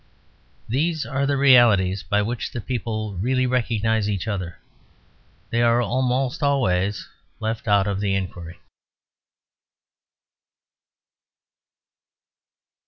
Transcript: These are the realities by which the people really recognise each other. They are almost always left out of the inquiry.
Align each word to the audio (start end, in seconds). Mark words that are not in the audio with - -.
These 0.67 1.05
are 1.05 1.27
the 1.27 1.37
realities 1.37 2.01
by 2.01 2.23
which 2.23 2.53
the 2.53 2.59
people 2.59 3.13
really 3.17 3.45
recognise 3.45 4.09
each 4.09 4.27
other. 4.27 4.57
They 5.51 5.61
are 5.61 5.79
almost 5.79 6.41
always 6.41 7.07
left 7.39 7.67
out 7.67 7.85
of 7.85 7.99
the 7.99 8.15
inquiry. 8.15 8.57